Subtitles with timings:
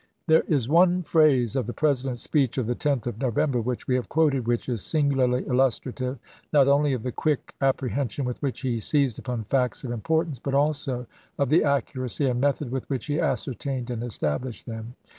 [0.25, 3.93] There is one phrase of the President's speech of the 10th of November which we
[3.93, 4.73] have quoted which 186*.
[4.73, 6.17] is singularly illustrative,
[6.51, 10.01] not only of the quick ap prehension with which he seized upon facts of im
[10.01, 11.05] portance, but also
[11.37, 14.95] of the accuracy and method with which he ascertained and established them.